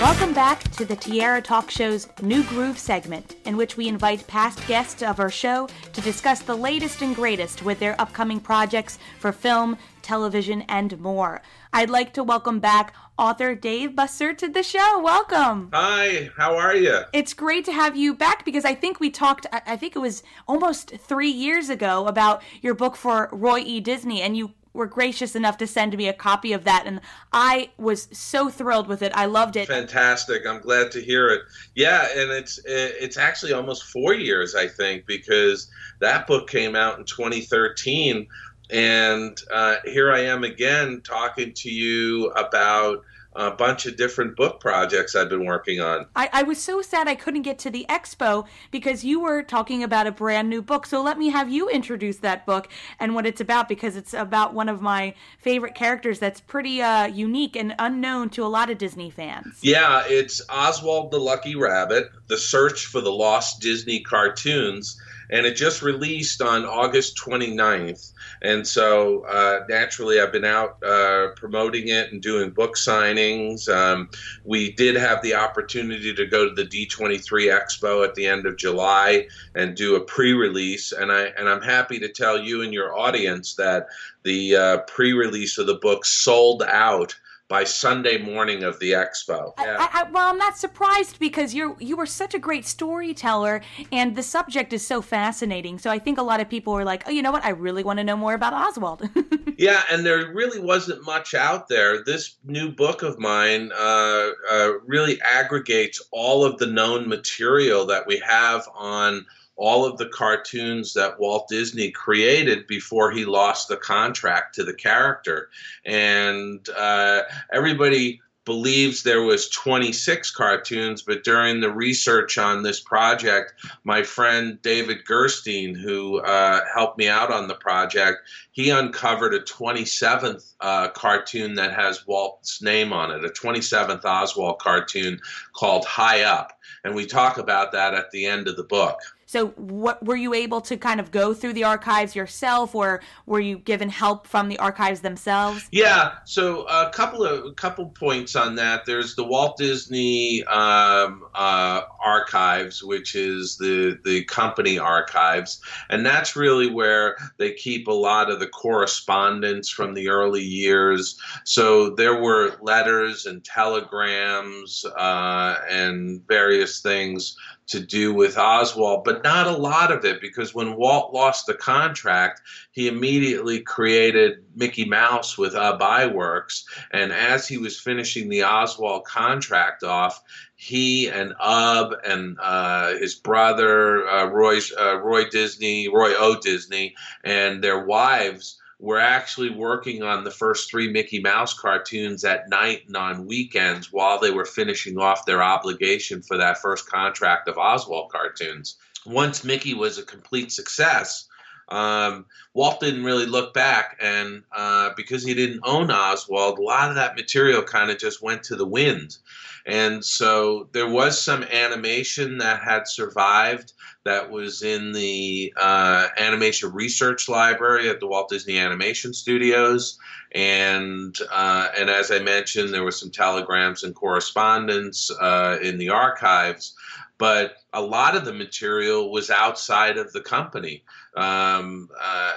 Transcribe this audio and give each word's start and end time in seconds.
Welcome 0.00 0.32
back 0.32 0.62
to 0.74 0.84
the 0.84 0.94
Tierra 0.94 1.42
Talk 1.42 1.72
Show's 1.72 2.06
New 2.22 2.44
Groove 2.44 2.78
segment, 2.78 3.34
in 3.44 3.56
which 3.56 3.76
we 3.76 3.88
invite 3.88 4.24
past 4.28 4.64
guests 4.68 5.02
of 5.02 5.18
our 5.18 5.28
show 5.28 5.68
to 5.92 6.00
discuss 6.00 6.38
the 6.40 6.54
latest 6.54 7.02
and 7.02 7.16
greatest 7.16 7.64
with 7.64 7.80
their 7.80 8.00
upcoming 8.00 8.38
projects 8.38 9.00
for 9.18 9.32
film, 9.32 9.76
television, 10.00 10.62
and 10.68 11.00
more. 11.00 11.42
I'd 11.72 11.90
like 11.90 12.14
to 12.14 12.22
welcome 12.22 12.60
back 12.60 12.94
author 13.18 13.56
Dave 13.56 13.90
Bossert 13.90 14.38
to 14.38 14.48
the 14.48 14.62
show. 14.62 15.00
Welcome. 15.00 15.70
Hi, 15.72 16.30
how 16.36 16.54
are 16.56 16.76
you? 16.76 17.00
It's 17.12 17.34
great 17.34 17.64
to 17.64 17.72
have 17.72 17.96
you 17.96 18.14
back 18.14 18.44
because 18.44 18.64
I 18.64 18.76
think 18.76 19.00
we 19.00 19.10
talked, 19.10 19.46
I 19.52 19.76
think 19.76 19.96
it 19.96 19.98
was 19.98 20.22
almost 20.46 20.92
three 20.96 21.30
years 21.30 21.70
ago, 21.70 22.06
about 22.06 22.44
your 22.62 22.74
book 22.74 22.94
for 22.94 23.28
Roy 23.32 23.58
E. 23.66 23.80
Disney, 23.80 24.22
and 24.22 24.36
you 24.36 24.52
were 24.78 24.86
gracious 24.86 25.36
enough 25.36 25.58
to 25.58 25.66
send 25.66 25.96
me 25.96 26.08
a 26.08 26.12
copy 26.12 26.52
of 26.52 26.64
that 26.64 26.84
and 26.86 27.00
I 27.32 27.70
was 27.76 28.08
so 28.12 28.48
thrilled 28.48 28.86
with 28.86 29.02
it. 29.02 29.12
I 29.14 29.26
loved 29.26 29.56
it. 29.56 29.68
Fantastic. 29.68 30.46
I'm 30.46 30.60
glad 30.60 30.90
to 30.92 31.02
hear 31.02 31.28
it. 31.28 31.42
Yeah, 31.74 32.06
and 32.16 32.30
it's 32.30 32.60
it's 32.64 33.18
actually 33.18 33.52
almost 33.52 33.82
4 33.84 34.14
years 34.14 34.54
I 34.54 34.68
think 34.68 35.04
because 35.04 35.68
that 35.98 36.26
book 36.26 36.48
came 36.48 36.74
out 36.74 36.98
in 36.98 37.04
2013 37.04 38.26
and 38.70 39.38
uh, 39.52 39.76
here 39.84 40.12
I 40.12 40.20
am 40.20 40.44
again 40.44 41.00
talking 41.02 41.52
to 41.54 41.70
you 41.70 42.28
about 42.30 43.04
a 43.38 43.52
bunch 43.52 43.86
of 43.86 43.96
different 43.96 44.36
book 44.36 44.60
projects 44.60 45.14
I've 45.14 45.28
been 45.28 45.46
working 45.46 45.80
on. 45.80 46.06
I, 46.16 46.28
I, 46.32 46.42
was 46.42 46.60
so 46.60 46.82
sad 46.82 47.06
I 47.06 47.14
couldn't 47.14 47.42
get 47.42 47.58
to 47.60 47.70
the 47.70 47.86
expo 47.88 48.46
because 48.72 49.04
you 49.04 49.20
were 49.20 49.44
talking 49.44 49.84
about 49.84 50.08
a 50.08 50.12
brand 50.12 50.50
new 50.50 50.60
book. 50.60 50.86
So 50.86 51.00
let 51.00 51.18
me 51.18 51.28
have 51.28 51.48
you 51.48 51.68
introduce 51.68 52.18
that 52.18 52.44
book 52.44 52.68
and 52.98 53.14
what 53.14 53.26
it's 53.26 53.40
about 53.40 53.68
because 53.68 53.96
it's 53.96 54.12
about 54.12 54.54
one 54.54 54.68
of 54.68 54.82
my 54.82 55.14
favorite 55.38 55.76
characters 55.76 56.18
that's 56.18 56.40
pretty 56.40 56.82
uh, 56.82 57.06
unique 57.06 57.54
and 57.54 57.76
unknown 57.78 58.30
to 58.30 58.44
a 58.44 58.48
lot 58.48 58.70
of 58.70 58.78
Disney 58.78 59.08
fans. 59.08 59.58
Yeah, 59.62 60.02
it's 60.06 60.42
Oswald 60.50 61.12
the 61.12 61.20
Lucky 61.20 61.54
Rabbit, 61.54 62.10
The 62.26 62.38
Search 62.38 62.86
for 62.86 63.00
the 63.00 63.12
Lost 63.12 63.60
Disney 63.60 64.00
Cartoons 64.00 65.00
and 65.30 65.46
it 65.46 65.56
just 65.56 65.82
released 65.82 66.40
on 66.40 66.64
August 66.64 67.16
29th. 67.16 68.12
And 68.42 68.66
so 68.66 69.24
uh, 69.26 69.64
naturally, 69.68 70.20
I've 70.20 70.32
been 70.32 70.44
out 70.44 70.82
uh, 70.82 71.28
promoting 71.36 71.88
it 71.88 72.12
and 72.12 72.22
doing 72.22 72.50
book 72.50 72.76
signings. 72.76 73.68
Um, 73.68 74.10
we 74.44 74.72
did 74.72 74.96
have 74.96 75.22
the 75.22 75.34
opportunity 75.34 76.14
to 76.14 76.26
go 76.26 76.48
to 76.48 76.54
the 76.54 76.64
D23 76.64 77.52
Expo 77.52 78.04
at 78.04 78.14
the 78.14 78.26
end 78.26 78.46
of 78.46 78.56
July 78.56 79.26
and 79.54 79.76
do 79.76 79.96
a 79.96 80.00
pre-release, 80.00 80.92
and 80.92 81.12
I 81.12 81.26
and 81.38 81.48
I'm 81.48 81.62
happy 81.62 81.98
to 81.98 82.08
tell 82.08 82.38
you 82.38 82.62
and 82.62 82.72
your 82.72 82.96
audience 82.96 83.54
that 83.54 83.88
the 84.22 84.56
uh, 84.56 84.78
pre-release 84.86 85.58
of 85.58 85.66
the 85.66 85.74
book 85.74 86.04
sold 86.04 86.62
out 86.62 87.14
by 87.48 87.64
Sunday 87.64 88.18
morning 88.18 88.62
of 88.62 88.78
the 88.78 88.92
expo. 88.92 89.54
Yeah. 89.58 89.76
I, 89.78 90.02
I, 90.02 90.10
well, 90.10 90.28
I'm 90.28 90.38
not 90.38 90.58
surprised 90.58 91.18
because 91.18 91.54
you're 91.54 91.76
you 91.80 91.96
were 91.96 92.06
such 92.06 92.34
a 92.34 92.38
great 92.38 92.66
storyteller, 92.66 93.62
and 93.90 94.14
the 94.14 94.22
subject 94.22 94.72
is 94.72 94.86
so 94.86 95.00
fascinating. 95.00 95.78
So 95.78 95.90
I 95.90 95.98
think 95.98 96.18
a 96.18 96.22
lot 96.22 96.40
of 96.40 96.48
people 96.48 96.74
were 96.74 96.84
like, 96.84 97.04
"Oh, 97.06 97.10
you 97.10 97.22
know 97.22 97.32
what? 97.32 97.44
I 97.44 97.50
really 97.50 97.82
want 97.82 97.98
to 97.98 98.04
know 98.04 98.16
more 98.16 98.34
about 98.34 98.52
Oswald." 98.52 99.08
yeah, 99.56 99.82
and 99.90 100.04
there 100.04 100.32
really 100.32 100.60
wasn't 100.60 101.04
much 101.04 101.34
out 101.34 101.68
there. 101.68 102.04
This 102.04 102.36
new 102.44 102.70
book 102.70 103.02
of 103.02 103.18
mine 103.18 103.72
uh, 103.72 104.30
uh, 104.50 104.72
really 104.86 105.20
aggregates 105.22 106.02
all 106.12 106.44
of 106.44 106.58
the 106.58 106.66
known 106.66 107.08
material 107.08 107.86
that 107.86 108.06
we 108.06 108.18
have 108.18 108.68
on 108.74 109.24
all 109.58 109.84
of 109.84 109.98
the 109.98 110.08
cartoons 110.08 110.94
that 110.94 111.18
Walt 111.18 111.48
Disney 111.48 111.90
created 111.90 112.66
before 112.68 113.10
he 113.10 113.24
lost 113.24 113.68
the 113.68 113.76
contract 113.76 114.54
to 114.54 114.64
the 114.64 114.72
character. 114.72 115.50
And 115.84 116.66
uh, 116.76 117.22
everybody 117.52 118.20
believes 118.44 119.02
there 119.02 119.20
was 119.20 119.50
26 119.50 120.30
cartoons 120.30 121.02
but 121.02 121.22
during 121.22 121.60
the 121.60 121.70
research 121.70 122.38
on 122.38 122.62
this 122.62 122.80
project 122.80 123.52
my 123.84 124.02
friend 124.02 124.58
david 124.62 125.04
gerstein 125.04 125.74
who 125.74 126.18
uh, 126.20 126.60
helped 126.72 126.96
me 126.96 127.06
out 127.10 127.30
on 127.30 127.46
the 127.46 127.54
project 127.56 128.20
he 128.52 128.70
uncovered 128.70 129.34
a 129.34 129.40
27th 129.40 130.54
uh, 130.62 130.88
cartoon 130.88 131.52
that 131.56 131.74
has 131.74 132.06
walt's 132.06 132.62
name 132.62 132.90
on 132.90 133.10
it 133.10 133.22
a 133.22 133.28
27th 133.28 134.06
oswald 134.06 134.58
cartoon 134.58 135.20
called 135.52 135.84
high 135.84 136.22
up 136.22 136.58
and 136.84 136.94
we 136.94 137.04
talk 137.04 137.36
about 137.36 137.70
that 137.70 137.92
at 137.92 138.10
the 138.12 138.24
end 138.24 138.48
of 138.48 138.56
the 138.56 138.64
book 138.64 138.98
so, 139.28 139.48
what 139.48 140.02
were 140.02 140.16
you 140.16 140.32
able 140.32 140.62
to 140.62 140.78
kind 140.78 140.98
of 140.98 141.10
go 141.10 141.34
through 141.34 141.52
the 141.52 141.64
archives 141.64 142.16
yourself, 142.16 142.74
or 142.74 143.02
were 143.26 143.40
you 143.40 143.58
given 143.58 143.90
help 143.90 144.26
from 144.26 144.48
the 144.48 144.58
archives 144.58 145.02
themselves? 145.02 145.68
Yeah. 145.70 146.14
So, 146.24 146.62
a 146.62 146.88
couple 146.94 147.24
of 147.24 147.44
a 147.44 147.52
couple 147.52 147.90
points 147.90 148.34
on 148.34 148.54
that. 148.54 148.86
There's 148.86 149.16
the 149.16 149.24
Walt 149.24 149.58
Disney 149.58 150.44
um, 150.44 151.26
uh, 151.34 151.82
Archives, 152.02 152.82
which 152.82 153.14
is 153.14 153.58
the 153.58 153.98
the 154.02 154.24
company 154.24 154.78
archives, 154.78 155.60
and 155.90 156.06
that's 156.06 156.34
really 156.34 156.70
where 156.70 157.18
they 157.36 157.52
keep 157.52 157.86
a 157.86 157.92
lot 157.92 158.30
of 158.30 158.40
the 158.40 158.48
correspondence 158.48 159.68
from 159.68 159.92
the 159.92 160.08
early 160.08 160.42
years. 160.42 161.20
So, 161.44 161.90
there 161.90 162.18
were 162.18 162.56
letters 162.62 163.26
and 163.26 163.44
telegrams 163.44 164.86
uh, 164.86 165.56
and 165.68 166.26
various 166.26 166.80
things 166.80 167.36
to 167.68 167.80
do 167.80 168.14
with 168.14 168.38
Oswald, 168.38 169.04
but 169.04 169.22
not 169.22 169.46
a 169.46 169.56
lot 169.56 169.92
of 169.92 170.04
it 170.04 170.20
because 170.20 170.54
when 170.54 170.76
Walt 170.76 171.12
lost 171.12 171.46
the 171.46 171.54
contract, 171.54 172.40
he 172.72 172.88
immediately 172.88 173.60
created 173.60 174.44
Mickey 174.56 174.84
Mouse 174.84 175.36
with 175.36 175.54
Ub 175.54 175.80
Iwerks. 175.80 176.64
And 176.92 177.12
as 177.12 177.46
he 177.46 177.58
was 177.58 177.78
finishing 177.78 178.28
the 178.28 178.44
Oswald 178.44 179.04
contract 179.04 179.84
off, 179.84 180.22
he 180.56 181.08
and 181.08 181.34
Ub 181.38 181.94
and 182.04 182.36
uh, 182.40 182.94
his 182.94 183.14
brother, 183.14 184.08
uh, 184.08 184.26
Roy, 184.26 184.58
uh, 184.78 184.98
Roy 185.00 185.28
Disney, 185.28 185.88
Roy 185.88 186.14
O. 186.16 186.40
Disney, 186.40 186.96
and 187.22 187.62
their 187.62 187.84
wives 187.84 188.58
were 188.78 188.98
actually 189.00 189.50
working 189.50 190.02
on 190.02 190.22
the 190.22 190.30
first 190.30 190.70
three 190.70 190.90
Mickey 190.90 191.20
Mouse 191.20 191.52
cartoons 191.52 192.24
at 192.24 192.48
night 192.48 192.84
and 192.86 192.96
on 192.96 193.26
weekends 193.26 193.92
while 193.92 194.20
they 194.20 194.30
were 194.30 194.44
finishing 194.44 194.98
off 194.98 195.26
their 195.26 195.42
obligation 195.42 196.22
for 196.22 196.36
that 196.36 196.58
first 196.58 196.88
contract 196.88 197.48
of 197.48 197.58
Oswald 197.58 198.12
cartoons. 198.12 198.76
Once 199.04 199.42
Mickey 199.42 199.74
was 199.74 199.98
a 199.98 200.04
complete 200.04 200.52
success, 200.52 201.28
um, 201.70 202.26
Walt 202.54 202.80
didn't 202.80 203.04
really 203.04 203.26
look 203.26 203.52
back, 203.52 203.98
and 204.00 204.42
uh, 204.52 204.90
because 204.96 205.22
he 205.22 205.34
didn't 205.34 205.60
own 205.64 205.90
Oswald, 205.90 206.58
a 206.58 206.62
lot 206.62 206.88
of 206.88 206.94
that 206.94 207.16
material 207.16 207.62
kind 207.62 207.90
of 207.90 207.98
just 207.98 208.22
went 208.22 208.42
to 208.44 208.56
the 208.56 208.66
wind. 208.66 209.18
And 209.66 210.02
so 210.02 210.68
there 210.72 210.88
was 210.88 211.22
some 211.22 211.42
animation 211.42 212.38
that 212.38 212.62
had 212.62 212.88
survived 212.88 213.74
that 214.04 214.30
was 214.30 214.62
in 214.62 214.92
the 214.92 215.52
uh, 215.60 216.08
animation 216.16 216.72
research 216.72 217.28
library 217.28 217.90
at 217.90 218.00
the 218.00 218.06
Walt 218.06 218.28
Disney 218.28 218.58
Animation 218.58 219.12
Studios. 219.12 219.98
And 220.32 221.14
uh, 221.30 221.68
and 221.78 221.90
as 221.90 222.10
I 222.10 222.18
mentioned, 222.18 222.72
there 222.72 222.84
were 222.84 222.90
some 222.90 223.10
telegrams 223.10 223.82
and 223.82 223.94
correspondence 223.94 225.10
uh, 225.10 225.58
in 225.62 225.78
the 225.78 225.90
archives 225.90 226.74
but 227.18 227.56
a 227.72 227.82
lot 227.82 228.16
of 228.16 228.24
the 228.24 228.32
material 228.32 229.10
was 229.10 229.28
outside 229.28 229.98
of 229.98 230.12
the 230.12 230.20
company. 230.20 230.84
Um, 231.16 231.88
uh, 232.00 232.36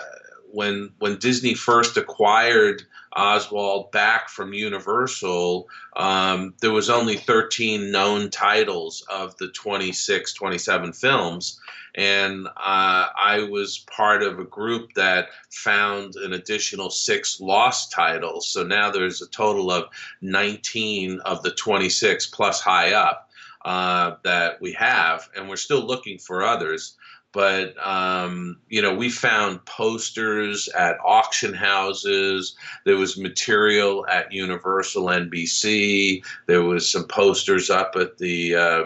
when 0.52 0.92
when 1.00 1.18
Disney 1.18 1.54
first 1.54 1.98
acquired 1.98 2.84
Oswald 3.14 3.92
back 3.92 4.30
from 4.30 4.54
Universal, 4.54 5.68
um, 5.96 6.54
there 6.62 6.72
was 6.72 6.90
only 6.90 7.18
13 7.18 7.92
known 7.92 8.30
titles 8.30 9.06
of 9.10 9.36
the 9.38 9.50
26, 9.50 10.34
27 10.34 10.94
films. 10.94 11.60
And 11.94 12.48
uh, 12.48 12.52
I 12.56 13.48
was 13.50 13.80
part 13.80 14.24
of 14.24 14.40
a 14.40 14.46
group 14.46 14.94
that 14.94 15.28
found 15.50 16.16
an 16.16 16.32
additional 16.32 16.90
six 16.90 17.42
lost 17.42 17.92
titles. 17.92 18.48
So 18.48 18.64
now 18.64 18.92
there's 18.92 19.22
a 19.22 19.28
total 19.28 19.72
of 19.72 19.90
19 20.22 21.20
of 21.26 21.44
the 21.44 21.52
26 21.52 22.28
plus 22.28 22.62
high 22.62 22.94
up 22.94 23.30
uh, 23.66 24.16
that 24.24 24.62
we 24.62 24.72
have, 24.74 25.30
and 25.36 25.50
we're 25.50 25.56
still 25.58 25.86
looking 25.86 26.18
for 26.18 26.44
others 26.44 26.96
but 27.34 27.76
um, 27.86 28.58
you 28.70 28.82
know 28.82 28.94
we 28.94 29.10
found 29.10 29.66
posters 29.66 30.68
at 30.70 30.98
auction 31.06 31.54
houses. 31.54 32.56
There 32.86 32.98
was 32.98 33.18
material 33.18 34.06
at 34.08 34.32
universal 34.32 35.06
nbc 35.06 36.24
there 36.48 36.64
was 36.64 36.92
some 36.92 37.06
posters 37.06 37.70
up 37.70 37.96
at 37.96 38.18
the 38.18 38.56
uh, 38.56 38.84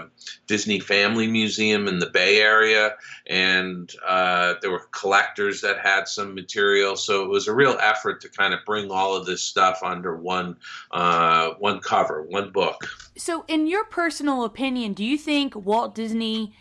disney 0.47 0.79
family 0.79 1.27
museum 1.27 1.87
in 1.87 1.99
the 1.99 2.09
bay 2.09 2.41
area. 2.41 2.95
And 3.27 3.91
uh, 4.05 4.55
there 4.61 4.71
were 4.71 4.87
collectors 4.91 5.61
that 5.61 5.79
had 5.79 6.07
some 6.07 6.35
material. 6.35 6.95
So 6.95 7.23
it 7.23 7.29
was 7.29 7.47
a 7.47 7.53
real 7.53 7.77
effort 7.81 8.21
to 8.21 8.29
kind 8.29 8.53
of 8.53 8.59
bring 8.65 8.91
all 8.91 9.15
of 9.15 9.25
this 9.25 9.41
stuff 9.41 9.79
under 9.83 10.15
one 10.15 10.57
uh, 10.91 11.51
one 11.59 11.79
cover 11.79 12.23
one 12.23 12.51
book. 12.51 12.87
So 13.17 13.45
in 13.47 13.67
your 13.67 13.85
personal 13.85 14.43
opinion 14.43 14.93
do 14.93 15.03
you 15.03 15.17
think 15.17 15.55
walt 15.55 15.95
disney 15.95 16.53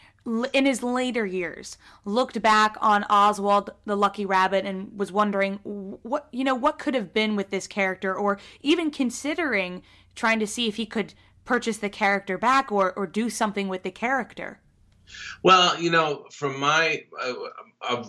in 0.53 0.65
his 0.65 0.83
later 0.83 1.27
years 1.27 1.77
looked 2.05 2.41
back 2.41 2.77
on 2.81 3.05
Oswald 3.05 3.71
the 3.85 3.97
Lucky 3.97 4.25
Rabbit 4.25 4.65
and 4.65 4.99
was 4.99 5.13
wondering 5.13 5.57
what 5.65 6.29
you 6.33 6.45
know 6.45 6.55
what 6.55 6.79
could 6.79 6.95
have 6.95 7.13
been 7.13 7.37
with 7.37 7.51
this 7.51 7.67
character 7.67 8.15
or 8.15 8.39
even 8.63 8.91
considering 8.91 9.83
trying 10.15 10.39
to 10.39 10.47
see 10.47 10.67
if 10.67 10.77
he 10.77 10.87
could 10.87 11.15
purchase 11.45 11.79
the 11.79 11.91
character 11.91 12.39
back 12.39 12.73
or, 12.73 12.93
or 12.95 13.07
do 13.07 13.29
something 13.29 13.69
with 13.69 13.83
the 13.83 13.91
character. 13.91 14.61
Well, 15.43 15.81
you 15.81 15.91
know, 15.91 16.27
from 16.31 16.59
my 16.59 17.05
uh, 17.21 18.05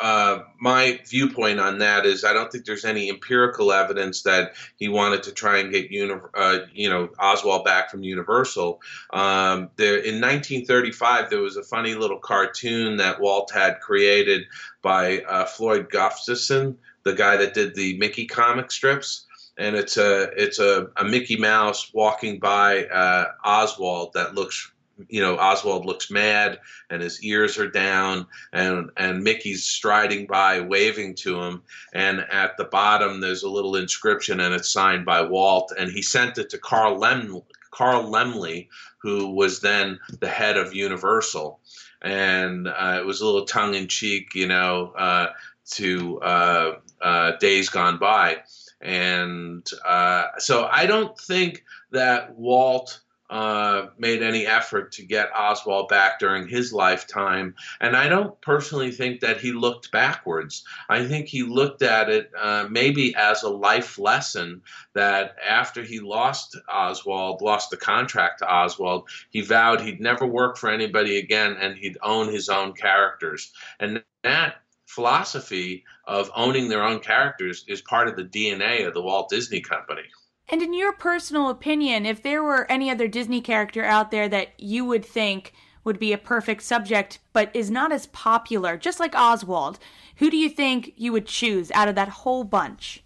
uh, 0.00 0.42
my 0.60 1.00
viewpoint 1.06 1.60
on 1.60 1.78
that 1.78 2.06
is 2.06 2.24
I 2.24 2.32
don't 2.32 2.50
think 2.50 2.64
there's 2.64 2.84
any 2.84 3.08
empirical 3.08 3.72
evidence 3.72 4.22
that 4.22 4.54
he 4.76 4.88
wanted 4.88 5.24
to 5.24 5.32
try 5.32 5.58
and 5.58 5.72
get 5.72 5.90
uni- 5.90 6.20
uh, 6.34 6.60
you 6.72 6.88
know 6.88 7.10
Oswald 7.18 7.64
back 7.64 7.90
from 7.90 8.02
Universal. 8.02 8.80
Um, 9.12 9.70
there 9.76 9.96
in 9.96 10.20
1935 10.20 11.30
there 11.30 11.40
was 11.40 11.56
a 11.56 11.62
funny 11.62 11.94
little 11.94 12.18
cartoon 12.18 12.98
that 12.98 13.20
Walt 13.20 13.50
had 13.52 13.80
created 13.80 14.44
by 14.82 15.20
uh, 15.20 15.44
Floyd 15.46 15.90
Gottfredson, 15.90 16.76
the 17.04 17.14
guy 17.14 17.36
that 17.36 17.54
did 17.54 17.74
the 17.74 17.98
Mickey 17.98 18.26
comic 18.26 18.70
strips 18.70 19.26
and 19.58 19.74
it's 19.74 19.96
a 19.96 20.30
it's 20.36 20.60
a, 20.60 20.88
a 20.96 21.04
Mickey 21.04 21.36
Mouse 21.36 21.92
walking 21.92 22.38
by 22.38 22.86
uh, 22.86 23.26
Oswald 23.44 24.12
that 24.14 24.34
looks 24.34 24.70
you 25.08 25.20
know 25.20 25.38
Oswald 25.38 25.84
looks 25.84 26.10
mad 26.10 26.58
and 26.90 27.02
his 27.02 27.22
ears 27.22 27.58
are 27.58 27.70
down 27.70 28.26
and 28.52 28.90
and 28.96 29.22
Mickey's 29.22 29.64
striding 29.64 30.26
by 30.26 30.60
waving 30.60 31.14
to 31.16 31.40
him. 31.40 31.62
And 31.92 32.20
at 32.30 32.56
the 32.56 32.64
bottom 32.64 33.20
there's 33.20 33.42
a 33.42 33.50
little 33.50 33.76
inscription 33.76 34.40
and 34.40 34.54
it's 34.54 34.70
signed 34.70 35.04
by 35.04 35.22
Walt. 35.22 35.72
And 35.78 35.90
he 35.90 36.02
sent 36.02 36.38
it 36.38 36.50
to 36.50 36.58
Carl 36.58 36.98
Lem 36.98 37.40
Carl 37.70 38.10
Laemmle 38.10 38.68
who 38.98 39.30
was 39.30 39.60
then 39.60 39.98
the 40.20 40.28
head 40.28 40.56
of 40.56 40.74
Universal. 40.74 41.60
And 42.02 42.68
uh, 42.68 42.98
it 43.00 43.06
was 43.06 43.20
a 43.20 43.26
little 43.26 43.46
tongue 43.46 43.74
in 43.74 43.88
cheek 43.88 44.34
you 44.34 44.48
know 44.48 44.92
uh, 44.98 45.28
to 45.72 46.20
uh, 46.20 46.72
uh, 47.00 47.32
days 47.38 47.68
gone 47.68 47.98
by. 47.98 48.38
And 48.80 49.68
uh, 49.84 50.26
so 50.38 50.68
I 50.70 50.86
don't 50.86 51.18
think 51.18 51.64
that 51.90 52.36
Walt 52.36 53.00
uh, 53.30 53.88
made 53.98 54.22
any 54.22 54.46
effort 54.46 54.92
to 54.92 55.02
get 55.02 55.30
Oswald 55.36 55.88
back 55.88 56.18
during 56.18 56.48
his 56.48 56.72
lifetime. 56.72 57.54
And 57.80 57.94
I 57.94 58.08
don't 58.08 58.40
personally 58.40 58.90
think 58.90 59.20
that 59.20 59.38
he 59.38 59.52
looked 59.52 59.90
backwards. 59.90 60.64
I 60.88 61.06
think 61.06 61.26
he 61.26 61.42
looked 61.42 61.82
at 61.82 62.08
it 62.08 62.30
uh, 62.38 62.66
maybe 62.70 63.14
as 63.14 63.42
a 63.42 63.50
life 63.50 63.98
lesson 63.98 64.62
that 64.94 65.36
after 65.46 65.82
he 65.82 66.00
lost 66.00 66.56
Oswald, 66.72 67.42
lost 67.42 67.70
the 67.70 67.76
contract 67.76 68.38
to 68.38 68.50
Oswald, 68.50 69.08
he 69.30 69.42
vowed 69.42 69.80
he'd 69.80 70.00
never 70.00 70.26
work 70.26 70.56
for 70.56 70.70
anybody 70.70 71.18
again 71.18 71.56
and 71.60 71.76
he'd 71.76 71.98
own 72.02 72.32
his 72.32 72.48
own 72.48 72.72
characters. 72.72 73.52
And 73.78 74.02
that 74.22 74.56
philosophy 74.86 75.84
of 76.06 76.30
owning 76.34 76.68
their 76.68 76.82
own 76.82 76.98
characters 76.98 77.64
is 77.68 77.82
part 77.82 78.08
of 78.08 78.16
the 78.16 78.24
DNA 78.24 78.86
of 78.86 78.94
the 78.94 79.02
Walt 79.02 79.28
Disney 79.28 79.60
Company. 79.60 80.02
And 80.48 80.62
in 80.62 80.72
your 80.72 80.92
personal 80.92 81.50
opinion, 81.50 82.06
if 82.06 82.22
there 82.22 82.42
were 82.42 82.70
any 82.70 82.90
other 82.90 83.06
Disney 83.06 83.40
character 83.40 83.84
out 83.84 84.10
there 84.10 84.28
that 84.28 84.58
you 84.58 84.84
would 84.84 85.04
think 85.04 85.52
would 85.84 85.98
be 85.98 86.12
a 86.12 86.18
perfect 86.18 86.62
subject 86.62 87.18
but 87.32 87.50
is 87.54 87.70
not 87.70 87.92
as 87.92 88.06
popular, 88.06 88.76
just 88.76 88.98
like 88.98 89.14
Oswald, 89.14 89.78
who 90.16 90.30
do 90.30 90.36
you 90.36 90.48
think 90.48 90.92
you 90.96 91.12
would 91.12 91.26
choose 91.26 91.70
out 91.72 91.88
of 91.88 91.94
that 91.96 92.08
whole 92.08 92.44
bunch? 92.44 93.02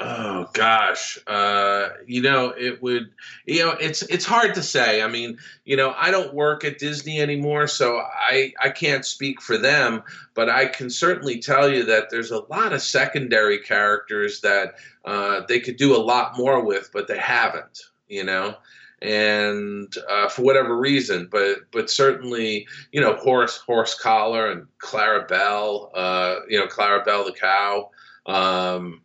Oh 0.00 0.48
gosh, 0.52 1.18
uh, 1.26 1.88
you 2.06 2.22
know 2.22 2.50
it 2.56 2.80
would. 2.80 3.10
You 3.46 3.64
know 3.64 3.70
it's 3.70 4.02
it's 4.02 4.24
hard 4.24 4.54
to 4.54 4.62
say. 4.62 5.02
I 5.02 5.08
mean, 5.08 5.38
you 5.64 5.76
know, 5.76 5.92
I 5.96 6.12
don't 6.12 6.32
work 6.32 6.64
at 6.64 6.78
Disney 6.78 7.20
anymore, 7.20 7.66
so 7.66 7.98
I 7.98 8.52
I 8.62 8.70
can't 8.70 9.04
speak 9.04 9.42
for 9.42 9.58
them. 9.58 10.04
But 10.34 10.50
I 10.50 10.66
can 10.66 10.88
certainly 10.88 11.40
tell 11.40 11.68
you 11.68 11.84
that 11.86 12.10
there's 12.10 12.30
a 12.30 12.44
lot 12.44 12.72
of 12.72 12.80
secondary 12.80 13.58
characters 13.58 14.40
that 14.42 14.74
uh, 15.04 15.40
they 15.48 15.58
could 15.58 15.76
do 15.76 15.96
a 15.96 15.98
lot 15.98 16.38
more 16.38 16.64
with, 16.64 16.90
but 16.92 17.08
they 17.08 17.18
haven't. 17.18 17.80
You 18.06 18.22
know, 18.22 18.54
and 19.02 19.92
uh, 20.08 20.28
for 20.28 20.42
whatever 20.42 20.76
reason, 20.76 21.28
but 21.28 21.58
but 21.72 21.90
certainly 21.90 22.68
you 22.92 23.00
know 23.00 23.14
Horace 23.14 23.60
Horsecollar 23.68 24.52
and 24.52 24.68
Clarabelle, 24.80 25.90
uh, 25.92 26.36
you 26.48 26.60
know 26.60 26.68
Clarabelle 26.68 27.26
the 27.26 27.32
cow. 27.32 27.90
Um, 28.26 29.02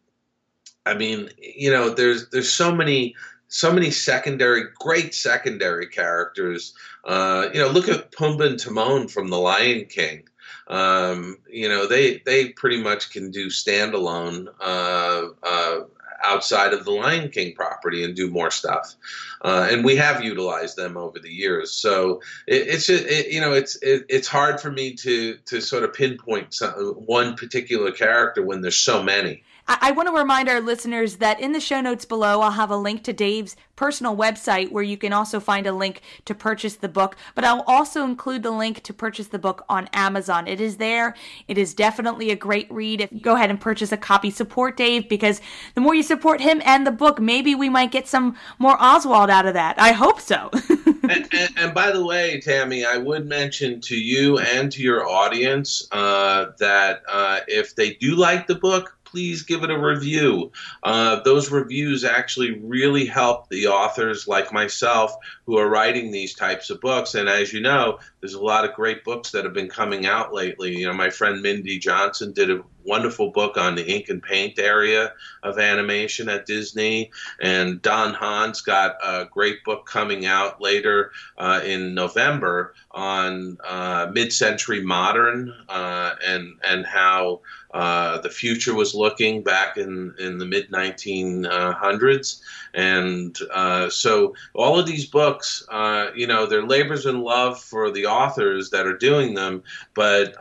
I 0.86 0.94
mean, 0.96 1.30
you 1.38 1.72
know, 1.72 1.90
there's 1.90 2.30
there's 2.30 2.52
so 2.52 2.74
many 2.74 3.16
so 3.48 3.72
many 3.72 3.92
secondary, 3.92 4.64
great 4.80 5.14
secondary 5.14 5.86
characters. 5.88 6.74
Uh, 7.06 7.50
you 7.54 7.60
know, 7.60 7.70
look 7.70 7.88
at 7.88 8.12
Pumbaa 8.12 8.48
and 8.48 8.60
Timon 8.60 9.08
from 9.08 9.30
The 9.30 9.38
Lion 9.38 9.86
King. 9.86 10.24
Um, 10.68 11.38
you 11.50 11.70
know, 11.70 11.88
they 11.88 12.18
they 12.26 12.50
pretty 12.50 12.82
much 12.82 13.12
can 13.12 13.32
do 13.32 13.48
standalone 13.48 14.48
uh, 14.60 15.28
uh, 15.44 15.80
outside 16.24 16.74
of 16.74 16.86
the 16.86 16.92
Lion 16.92 17.30
King 17.30 17.54
property 17.54 18.04
and 18.04 18.16
do 18.16 18.30
more 18.30 18.50
stuff. 18.50 18.96
Uh, 19.42 19.68
and 19.70 19.84
we 19.84 19.96
have 19.98 20.24
utilized 20.24 20.78
them 20.78 20.98
over 20.98 21.20
the 21.20 21.30
years. 21.30 21.72
So 21.72 22.22
it, 22.48 22.68
it's 22.68 22.90
it, 22.90 23.28
you 23.28 23.42
know 23.42 23.54
it's 23.54 23.76
it, 23.82 24.06
it's 24.10 24.28
hard 24.28 24.60
for 24.60 24.72
me 24.72 24.94
to 24.96 25.38
to 25.46 25.62
sort 25.62 25.84
of 25.84 25.94
pinpoint 25.94 26.54
some, 26.54 26.72
one 26.72 27.36
particular 27.36 27.92
character 27.92 28.42
when 28.42 28.62
there's 28.62 28.78
so 28.78 29.04
many. 29.04 29.44
I, 29.68 29.77
I 29.81 29.92
want 29.92 30.07
to 30.07 30.15
remind 30.15 30.50
our 30.50 30.62
listeners 30.62 31.18
that 31.18 31.39
in 31.39 31.51
the 31.51 31.60
show 31.60 31.81
notes 31.81 32.06
below, 32.06 32.42
I'll 32.42 32.51
have 32.51 32.71
a 32.71 32.77
link 32.77 33.04
to 33.04 33.13
Dave's 33.13 33.56
personal 33.75 34.15
website 34.15 34.71
where 34.71 34.83
you 34.83 34.98
can 34.98 35.13
also 35.13 35.39
find 35.39 35.65
a 35.65 35.71
link 35.71 36.01
to 36.25 36.36
purchase 36.36 36.75
the 36.75 36.88
book. 36.88 37.15
But 37.36 37.44
I'll 37.44 37.63
also 37.68 38.04
include 38.04 38.44
the 38.44 38.51
link 38.51 38.83
to 38.83 38.94
purchase 38.94 39.27
the 39.27 39.39
book 39.39 39.65
on 39.68 39.89
Amazon. 39.94 40.48
It 40.48 40.62
is 40.62 40.77
there. 40.77 41.15
It 41.48 41.57
is 41.57 41.74
definitely 41.74 42.30
a 42.30 42.36
great 42.36 42.71
read. 42.71 43.01
If 43.01 43.12
you 43.12 43.19
go 43.19 43.36
ahead 43.36 43.50
and 43.50 43.60
purchase 43.60 43.92
a 43.92 43.98
copy, 43.98 44.30
support 44.30 44.77
Dave 44.77 45.10
because 45.10 45.42
the 45.75 45.81
more 45.81 45.95
you 45.95 46.04
support 46.04 46.39
him 46.39 46.62
and 46.65 46.86
the 46.86 46.92
book, 46.92 47.19
maybe 47.19 47.56
we 47.56 47.69
might 47.69 47.92
get 47.92 48.07
some 48.07 48.36
more 48.60 48.77
Oswald 48.80 49.30
out 49.30 49.45
of 49.45 49.54
that. 49.56 49.80
I 49.80 49.92
hope 49.92 50.21
so. 50.21 50.50
and, 51.04 51.27
and, 51.33 51.50
and, 51.57 51.74
by 51.74 51.92
the 51.92 52.06
way, 52.06 52.39
Tammy, 52.39 52.86
I 52.86 52.98
would 52.98 53.27
mention 53.27 53.81
to 53.81 53.95
you 53.95 54.38
and 54.39 54.71
to 54.71 54.81
your 54.81 55.07
audience 55.07 55.88
uh, 55.92 56.48
that 56.60 57.01
uh, 57.10 57.39
if 57.48 57.75
they 57.75 57.95
do 57.95 58.15
like 58.15 58.48
the 58.48 58.56
book, 58.56 58.95
please 59.13 59.44
give 59.44 59.63
it 59.63 59.69
a 59.69 59.77
review. 59.77 60.51
Uh, 60.81 61.21
those 61.21 61.51
reviews 61.51 62.04
actually 62.04 62.60
really 62.62 63.06
help 63.06 63.48
the 63.50 63.68
authors 63.68 64.27
like 64.27 64.51
myself 64.51 65.15
who 65.45 65.56
are 65.56 65.69
writing 65.69 66.10
these 66.10 66.33
types 66.33 66.71
of 66.71 66.81
books. 66.81 67.13
And 67.13 67.30
as 67.30 67.54
you 67.54 67.62
know, 67.62 68.00
there's 68.19 68.33
a 68.33 68.42
lot 68.42 68.65
of 68.65 68.74
great 68.74 69.04
books 69.04 69.30
that 69.30 69.44
have 69.44 69.54
been 69.54 69.69
coming 69.69 70.07
out 70.07 70.33
lately. 70.33 70.75
You 70.75 70.88
know, 70.88 70.94
my 70.94 71.12
friend 71.12 71.44
Mindy 71.44 71.77
Johnson 71.77 72.33
did 72.33 72.50
a 72.50 72.63
wonderful 72.86 73.32
book 73.32 73.58
on 73.58 73.76
the 73.76 73.86
ink 73.86 74.10
and 74.10 74.22
paint 74.22 74.60
area 74.60 75.13
of 75.44 75.60
animation 75.60 76.30
at 76.30 76.46
Disney. 76.46 77.12
And 77.42 77.82
Don 77.82 78.13
Hahn's 78.13 78.62
got 78.62 78.96
a 79.04 79.25
great 79.32 79.63
book 79.63 79.86
coming 79.86 80.25
out 80.25 80.62
later 80.62 81.12
uh, 81.38 81.62
in 81.63 81.94
November 81.94 82.74
on 82.92 83.58
uh, 83.68 84.10
mid-century 84.13 84.82
modern 84.82 85.54
uh, 85.68 86.13
and 86.25 86.54
and 86.63 86.86
how 86.86 87.42
uh, 87.74 88.20
the 88.22 88.30
future 88.30 88.75
was 88.75 88.94
looking 88.94 89.42
back 89.42 89.78
in, 89.78 90.13
in 90.20 90.38
the 90.38 90.46
mid 90.46 90.70
1900s. 90.70 92.40
And 92.75 93.36
uh, 93.52 93.90
so 93.90 94.36
all 94.54 94.80
of 94.80 94.86
these 94.86 95.08
books, 95.08 95.66
uh, 95.72 96.08
you 96.16 96.28
know, 96.28 96.46
they're 96.46 96.68
labors 96.68 97.08
in 97.08 97.22
love 97.22 97.60
for 97.60 97.90
the 97.90 98.06
authors 98.06 98.70
that 98.70 98.86
are 98.86 98.98
doing 98.98 99.34
them, 99.34 99.63
but 99.96 100.36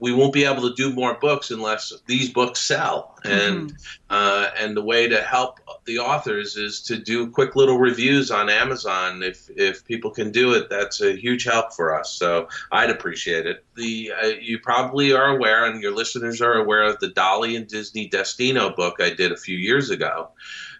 we 0.00 0.12
won't 0.12 0.32
be 0.32 0.44
able 0.44 0.68
to 0.68 0.74
do 0.74 0.92
more 0.92 1.14
books 1.14 1.52
unless 1.52 1.73
these 2.06 2.30
books 2.30 2.60
sell. 2.60 3.16
And 3.24 3.70
mm-hmm. 3.70 3.76
Uh, 4.14 4.48
and 4.56 4.76
the 4.76 4.82
way 4.82 5.08
to 5.08 5.20
help 5.22 5.58
the 5.86 5.98
authors 5.98 6.56
is 6.56 6.80
to 6.82 6.96
do 6.96 7.28
quick 7.28 7.56
little 7.56 7.78
reviews 7.78 8.30
on 8.30 8.48
Amazon. 8.48 9.24
If 9.24 9.50
if 9.56 9.84
people 9.84 10.12
can 10.12 10.30
do 10.30 10.54
it, 10.54 10.70
that's 10.70 11.00
a 11.00 11.16
huge 11.16 11.42
help 11.42 11.72
for 11.72 11.98
us. 11.98 12.12
So 12.12 12.48
I'd 12.70 12.90
appreciate 12.90 13.44
it. 13.46 13.64
The 13.74 14.12
uh, 14.12 14.26
you 14.40 14.60
probably 14.60 15.12
are 15.12 15.34
aware, 15.34 15.64
and 15.64 15.82
your 15.82 15.92
listeners 15.92 16.40
are 16.40 16.52
aware 16.52 16.82
of 16.82 17.00
the 17.00 17.08
Dalí 17.08 17.56
and 17.56 17.66
Disney 17.66 18.08
Destino 18.08 18.70
book 18.70 19.00
I 19.00 19.10
did 19.10 19.32
a 19.32 19.36
few 19.36 19.56
years 19.56 19.90
ago. 19.90 20.28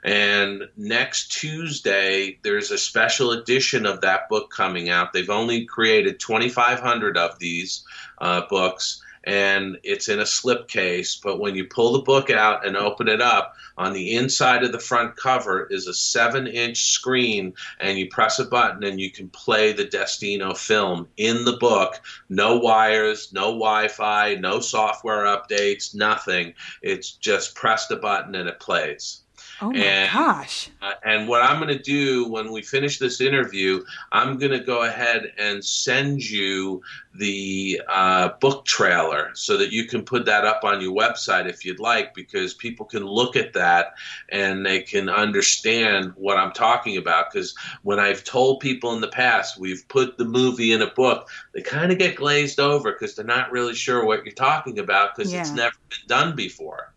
And 0.04 0.68
next 0.76 1.32
Tuesday, 1.32 2.38
there's 2.42 2.70
a 2.70 2.78
special 2.78 3.32
edition 3.32 3.84
of 3.86 4.02
that 4.02 4.28
book 4.28 4.50
coming 4.50 4.90
out. 4.90 5.12
They've 5.12 5.30
only 5.30 5.64
created 5.64 6.20
2,500 6.20 7.16
of 7.16 7.38
these 7.38 7.84
uh, 8.18 8.42
books 8.48 9.02
and 9.26 9.78
it's 9.82 10.08
in 10.08 10.20
a 10.20 10.24
slipcase. 10.24 11.20
But 11.20 11.40
when 11.40 11.54
you 11.54 11.64
pull 11.64 11.92
the 11.92 12.00
book 12.00 12.30
out 12.30 12.66
and 12.66 12.76
open 12.76 13.08
it 13.08 13.20
up, 13.20 13.56
on 13.76 13.92
the 13.92 14.14
inside 14.14 14.62
of 14.62 14.72
the 14.72 14.78
front 14.78 15.16
cover 15.16 15.66
is 15.70 15.88
a 15.88 15.94
seven 15.94 16.46
inch 16.46 16.84
screen, 16.92 17.54
and 17.80 17.98
you 17.98 18.08
press 18.08 18.38
a 18.38 18.44
button 18.44 18.84
and 18.84 19.00
you 19.00 19.10
can 19.10 19.28
play 19.30 19.72
the 19.72 19.84
Destino 19.84 20.54
film 20.54 21.08
in 21.16 21.44
the 21.44 21.56
book. 21.56 22.00
No 22.28 22.58
wires, 22.58 23.32
no 23.32 23.46
Wi 23.46 23.88
Fi, 23.88 24.36
no 24.36 24.60
software 24.60 25.24
updates, 25.24 25.94
nothing. 25.94 26.54
It's 26.82 27.12
just 27.12 27.56
press 27.56 27.88
the 27.88 27.96
button 27.96 28.34
and 28.34 28.48
it 28.48 28.60
plays. 28.60 29.23
Oh 29.64 29.70
my 29.70 29.78
and, 29.78 30.12
gosh. 30.12 30.68
Uh, 30.82 30.92
and 31.04 31.26
what 31.26 31.40
I'm 31.40 31.58
going 31.58 31.74
to 31.74 31.82
do 31.82 32.28
when 32.28 32.52
we 32.52 32.60
finish 32.60 32.98
this 32.98 33.22
interview, 33.22 33.82
I'm 34.12 34.36
going 34.36 34.52
to 34.52 34.60
go 34.60 34.82
ahead 34.82 35.32
and 35.38 35.64
send 35.64 36.22
you 36.22 36.82
the 37.14 37.80
uh, 37.88 38.30
book 38.40 38.66
trailer 38.66 39.30
so 39.32 39.56
that 39.56 39.72
you 39.72 39.86
can 39.86 40.04
put 40.04 40.26
that 40.26 40.44
up 40.44 40.64
on 40.64 40.82
your 40.82 40.94
website 40.94 41.48
if 41.48 41.64
you'd 41.64 41.80
like, 41.80 42.12
because 42.12 42.52
people 42.52 42.84
can 42.84 43.06
look 43.06 43.36
at 43.36 43.54
that 43.54 43.94
and 44.28 44.66
they 44.66 44.82
can 44.82 45.08
understand 45.08 46.12
what 46.16 46.36
I'm 46.36 46.52
talking 46.52 46.98
about. 46.98 47.32
Because 47.32 47.54
when 47.84 47.98
I've 47.98 48.22
told 48.22 48.60
people 48.60 48.92
in 48.92 49.00
the 49.00 49.08
past 49.08 49.58
we've 49.58 49.88
put 49.88 50.18
the 50.18 50.26
movie 50.26 50.72
in 50.72 50.82
a 50.82 50.90
book, 50.90 51.30
they 51.54 51.62
kind 51.62 51.90
of 51.90 51.96
get 51.96 52.16
glazed 52.16 52.60
over 52.60 52.92
because 52.92 53.14
they're 53.14 53.24
not 53.24 53.50
really 53.50 53.74
sure 53.74 54.04
what 54.04 54.26
you're 54.26 54.34
talking 54.34 54.78
about 54.78 55.16
because 55.16 55.32
Yeah. 55.32 55.40
it's 55.40 55.52
never 55.52 55.76
been 55.88 56.06
done 56.06 56.36
before 56.36 56.93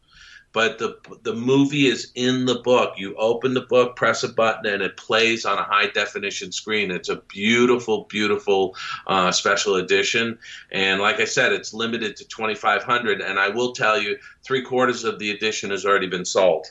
but 0.58 0.80
the 0.80 0.98
the 1.22 1.36
movie 1.36 1.86
is 1.86 2.12
in 2.16 2.46
the 2.46 2.56
book. 2.56 2.96
You 2.98 3.16
open 3.18 3.54
the 3.54 3.62
book, 3.62 3.96
press 3.96 4.24
a 4.24 4.30
button, 4.30 4.66
and 4.66 4.82
it 4.82 4.98
plays 4.98 5.46
on 5.46 5.60
a 5.60 5.62
high 5.62 5.86
definition 5.86 6.52
screen. 6.52 6.90
It's 6.90 7.10
a 7.10 7.18
beautiful, 7.28 8.06
beautiful 8.10 8.76
uh, 9.06 9.32
special 9.32 9.76
edition. 9.76 10.40
And 10.72 11.00
like 11.00 11.20
I 11.20 11.26
said, 11.26 11.54
it's 11.54 11.76
limited 11.76 12.16
to 12.16 12.28
2,500. 12.28 13.22
And 13.22 13.38
I 13.38 13.50
will 13.50 13.72
tell 13.72 14.02
you, 14.02 14.18
three 14.44 14.64
quarters 14.64 15.04
of 15.04 15.20
the 15.20 15.30
edition 15.30 15.70
has 15.70 15.86
already 15.86 16.08
been 16.08 16.26
sold, 16.26 16.66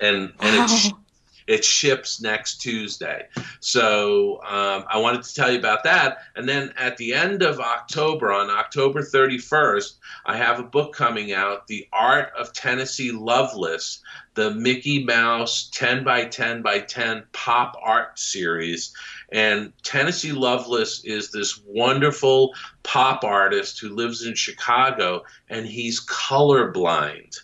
and 0.00 0.32
and 0.40 0.64
it's. 0.64 0.90
It 1.48 1.64
ships 1.64 2.20
next 2.20 2.58
Tuesday. 2.58 3.26
So 3.60 4.34
um, 4.42 4.84
I 4.88 4.98
wanted 4.98 5.22
to 5.22 5.34
tell 5.34 5.50
you 5.50 5.58
about 5.58 5.82
that. 5.84 6.18
And 6.36 6.46
then 6.46 6.72
at 6.76 6.98
the 6.98 7.14
end 7.14 7.42
of 7.42 7.58
October, 7.58 8.30
on 8.30 8.50
October 8.50 9.00
31st, 9.00 9.94
I 10.26 10.36
have 10.36 10.60
a 10.60 10.64
book 10.64 10.94
coming 10.94 11.32
out, 11.32 11.66
The 11.66 11.88
Art 11.92 12.32
of 12.38 12.52
Tennessee 12.52 13.12
Loveless, 13.12 14.02
the 14.34 14.50
Mickey 14.52 15.02
Mouse 15.02 15.70
10 15.72 16.04
by 16.04 16.26
10 16.26 16.62
by 16.62 16.80
10 16.80 17.24
pop 17.32 17.76
art 17.82 18.18
series. 18.18 18.92
And 19.32 19.72
Tennessee 19.82 20.32
Loveless 20.32 21.02
is 21.04 21.32
this 21.32 21.60
wonderful 21.66 22.54
pop 22.82 23.24
artist 23.24 23.80
who 23.80 23.88
lives 23.88 24.24
in 24.24 24.34
Chicago, 24.34 25.24
and 25.48 25.66
he's 25.66 26.04
colorblind. 26.04 27.40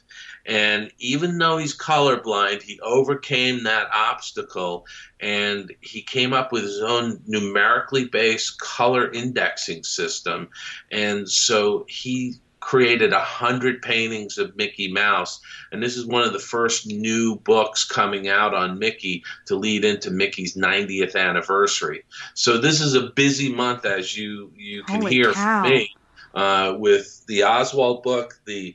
And 0.47 0.91
even 0.99 1.39
though 1.39 1.57
he's 1.57 1.77
colorblind, 1.77 2.63
he 2.63 2.79
overcame 2.81 3.65
that 3.65 3.89
obstacle 3.93 4.87
and 5.21 5.73
he 5.81 6.03
came 6.03 6.33
up 6.33 6.53
with 6.53 6.65
his 6.65 6.83
own 6.83 7.21
numerically 7.27 8.07
based 8.07 8.59
color 8.61 9.11
indexing 9.11 9.85
system. 9.85 10.51
And 10.91 11.29
so 11.29 11.87
he 11.89 12.35
created 12.65 13.13
a 13.13 13.21
hundred 13.21 13.83
paintings 13.83 14.39
of 14.39 14.57
Mickey 14.57 14.91
Mouse. 14.91 15.41
And 15.71 15.83
this 15.83 15.99
is 15.99 16.07
one 16.07 16.23
of 16.23 16.33
the 16.33 16.39
first 16.39 16.87
new 16.87 17.37
books 17.37 17.85
coming 17.85 18.29
out 18.29 18.55
on 18.55 18.79
Mickey 18.79 19.23
to 19.47 19.55
lead 19.55 19.85
into 19.85 20.11
Mickey's 20.11 20.57
90th 20.57 21.15
anniversary. 21.15 22.05
So 22.33 22.57
this 22.57 22.81
is 22.81 22.95
a 22.95 23.11
busy 23.11 23.53
month, 23.53 23.85
as 23.85 24.17
you, 24.17 24.51
you 24.57 24.83
can 24.83 25.03
Holy 25.03 25.13
hear 25.13 25.33
cow. 25.33 25.63
from 25.63 25.71
me, 25.71 25.95
uh, 26.35 26.75
with 26.79 27.25
the 27.27 27.45
Oswald 27.45 28.03
book, 28.03 28.41
the 28.47 28.75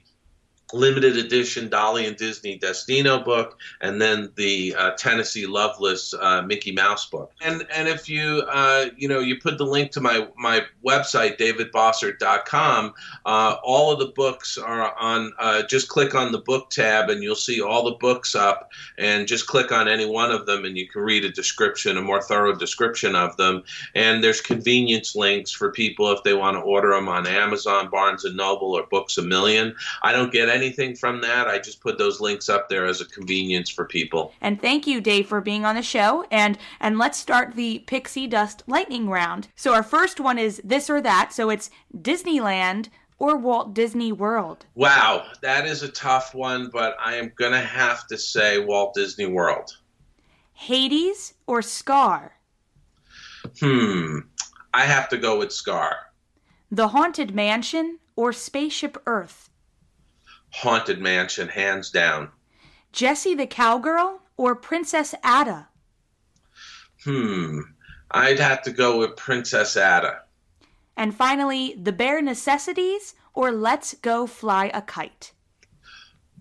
limited 0.73 1.17
edition 1.17 1.69
Dalí 1.69 2.07
and 2.07 2.15
Disney 2.15 2.57
Destino 2.57 3.23
book, 3.23 3.57
and 3.81 4.01
then 4.01 4.31
the 4.35 4.75
uh, 4.77 4.91
Tennessee 4.91 5.45
Loveless 5.45 6.13
uh, 6.13 6.41
Mickey 6.41 6.71
Mouse 6.71 7.07
book. 7.07 7.31
And 7.41 7.65
and 7.73 7.87
if 7.87 8.09
you 8.09 8.43
uh, 8.49 8.87
you 8.97 9.07
know 9.07 9.19
you 9.19 9.39
put 9.39 9.57
the 9.57 9.65
link 9.65 9.91
to 9.91 10.01
my 10.01 10.27
my 10.37 10.63
website 10.85 11.37
davidbossert.com, 11.37 12.93
uh, 13.25 13.55
all 13.63 13.91
of 13.91 13.99
the 13.99 14.13
books 14.15 14.57
are 14.57 14.95
on. 14.97 15.33
Uh, 15.39 15.63
just 15.63 15.89
click 15.89 16.15
on 16.15 16.31
the 16.31 16.39
book 16.39 16.69
tab, 16.69 17.09
and 17.09 17.23
you'll 17.23 17.35
see 17.35 17.61
all 17.61 17.83
the 17.83 17.97
books 17.97 18.35
up. 18.35 18.71
And 18.97 19.27
just 19.27 19.47
click 19.47 19.71
on 19.71 19.87
any 19.87 20.05
one 20.05 20.31
of 20.31 20.45
them, 20.45 20.65
and 20.65 20.77
you 20.77 20.87
can 20.87 21.01
read 21.01 21.25
a 21.25 21.31
description, 21.31 21.97
a 21.97 22.01
more 22.01 22.21
thorough 22.21 22.55
description 22.55 23.15
of 23.15 23.35
them. 23.37 23.63
And 23.95 24.23
there's 24.23 24.41
convenience 24.41 25.15
links 25.15 25.51
for 25.51 25.71
people 25.71 26.11
if 26.11 26.23
they 26.23 26.33
want 26.33 26.55
to 26.55 26.61
order 26.61 26.91
them 26.91 27.07
on 27.07 27.27
Amazon, 27.27 27.89
Barnes 27.89 28.25
and 28.25 28.35
Noble, 28.35 28.73
or 28.77 28.83
Books 28.83 29.17
a 29.17 29.21
Million. 29.21 29.75
I 30.01 30.11
don't 30.11 30.31
get 30.31 30.49
anything 30.59 30.95
from 30.95 31.21
that. 31.21 31.47
I 31.47 31.57
just 31.57 31.81
put 31.81 31.97
those 31.97 32.19
links 32.19 32.49
up 32.49 32.67
there 32.67 32.85
as 32.85 32.99
a 32.99 33.05
convenience 33.05 33.69
for 33.69 33.85
people. 33.85 34.33
And 34.41 34.61
thank 34.61 34.85
you, 34.85 34.99
Dave, 34.99 35.27
for 35.27 35.39
being 35.39 35.63
on 35.65 35.75
the 35.75 35.81
show. 35.81 36.25
And 36.29 36.57
and 36.79 36.97
let's 36.97 37.17
start 37.17 37.55
the 37.55 37.79
pixie 37.79 38.27
dust 38.27 38.63
lightning 38.67 39.09
round. 39.09 39.47
So 39.55 39.73
our 39.73 39.83
first 39.83 40.19
one 40.19 40.37
is 40.37 40.61
this 40.63 40.89
or 40.89 41.01
that. 41.01 41.31
So 41.33 41.49
it's 41.49 41.69
Disneyland 41.95 42.89
or 43.17 43.37
Walt 43.37 43.73
Disney 43.73 44.11
World. 44.11 44.65
Wow, 44.75 45.25
that 45.41 45.65
is 45.65 45.83
a 45.83 45.89
tough 45.89 46.33
one, 46.33 46.69
but 46.71 46.95
I 46.99 47.15
am 47.15 47.31
going 47.35 47.51
to 47.51 47.59
have 47.59 48.07
to 48.07 48.17
say 48.17 48.59
Walt 48.59 48.93
Disney 48.95 49.27
World. 49.27 49.77
Hades 50.53 51.35
or 51.47 51.61
Scar. 51.61 52.33
Hmm. 53.59 54.19
I 54.73 54.85
have 54.85 55.09
to 55.09 55.17
go 55.17 55.39
with 55.39 55.51
Scar. 55.51 55.95
The 56.71 56.89
Haunted 56.89 57.33
Mansion 57.33 57.99
or 58.15 58.31
Spaceship 58.31 59.01
Earth. 59.05 59.48
Haunted 60.51 60.99
Mansion, 60.99 61.47
hands 61.47 61.89
down. 61.89 62.29
Jessie 62.91 63.35
the 63.35 63.47
Cowgirl 63.47 64.21
or 64.37 64.55
Princess 64.55 65.13
Atta. 65.23 65.67
Hmm. 67.03 67.59
I'd 68.11 68.39
have 68.39 68.63
to 68.63 68.71
go 68.71 68.97
with 68.97 69.15
Princess 69.15 69.77
Atta. 69.77 70.21
And 70.97 71.15
finally, 71.15 71.75
The 71.81 71.93
Bare 71.93 72.21
Necessities 72.21 73.13
or 73.33 73.51
Let's 73.51 73.93
Go 73.95 74.27
Fly 74.27 74.71
a 74.73 74.81
Kite. 74.81 75.31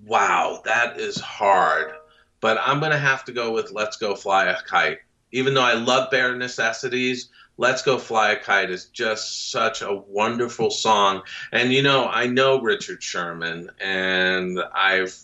Wow, 0.05 0.63
that 0.65 0.99
is 0.99 1.21
hard. 1.21 1.93
But 2.41 2.59
I'm 2.61 2.81
going 2.81 2.93
to 2.93 2.99
have 2.99 3.25
to 3.27 3.33
go 3.33 3.53
with 3.53 3.73
Let's 3.73 3.97
Go 3.97 4.15
Fly 4.15 4.47
a 4.47 4.61
Kite. 4.63 4.99
Even 5.33 5.55
though 5.55 5.63
I 5.63 5.75
love 5.75 6.11
Bare 6.11 6.35
Necessities, 6.35 7.29
Let's 7.59 7.83
Go 7.83 7.99
Fly 7.99 8.31
a 8.31 8.37
Kite 8.37 8.71
is 8.71 8.87
just 8.87 9.51
such 9.51 9.83
a 9.83 9.93
wonderful 9.93 10.71
song. 10.71 11.23
And 11.53 11.73
you 11.73 11.83
know, 11.83 12.07
I 12.07 12.27
know 12.27 12.61
Richard 12.61 13.03
Sherman 13.03 13.71
and 13.81 14.61
I've 14.73 15.19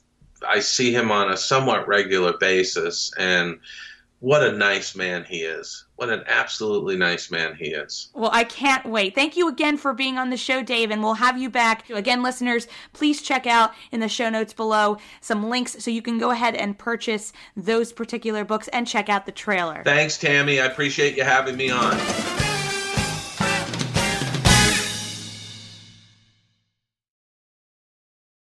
I 0.47 0.61
see 0.61 0.93
him 0.93 1.11
on 1.11 1.31
a 1.31 1.37
somewhat 1.37 1.89
regular 1.89 2.37
basis 2.37 3.13
and 3.17 3.61
what 4.25 4.43
a 4.43 4.53
nice 4.53 4.97
man 4.97 5.23
he 5.29 5.41
is. 5.41 5.85
What 5.97 6.09
an 6.09 6.25
absolutely 6.27 6.97
nice 6.97 7.31
man 7.31 7.57
he 7.57 7.67
is. 7.67 8.09
Well, 8.15 8.31
I 8.33 8.45
can't 8.45 8.87
wait. 8.87 9.15
Thank 9.15 9.37
you 9.37 9.49
again 9.51 9.77
for 9.77 9.93
being 9.93 10.17
on 10.17 10.31
the 10.31 10.39
show, 10.39 10.63
Dave, 10.63 10.91
and 10.91 11.03
we'll 11.03 11.13
have 11.13 11.37
you 11.37 11.51
back. 11.51 11.91
Again, 11.91 12.23
listeners, 12.23 12.67
please 12.95 13.21
check 13.21 13.47
out 13.47 13.75
in 13.93 14.01
the 14.01 14.09
show 14.09 14.31
notes 14.31 14.55
below 14.55 14.97
some 15.21 15.51
links 15.51 15.77
so 15.79 15.91
you 15.91 16.01
can 16.01 16.17
go 16.17 16.31
ahead 16.31 16.55
and 16.55 16.79
purchase 16.79 17.35
those 17.55 17.93
particular 17.93 18.47
books 18.47 18.67
and 18.69 18.89
check 18.89 19.11
out 19.11 19.27
the 19.27 19.33
trailer. 19.33 19.83
Thanks, 19.85 20.17
Tammy. 20.17 20.59
I 20.59 20.65
appreciate 20.65 21.19
you 21.19 21.25
having 21.25 21.59
me 21.59 21.69
on. 21.69 21.95